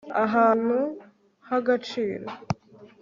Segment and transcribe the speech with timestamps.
[0.23, 0.77] ahantu
[1.47, 2.27] h'agaciro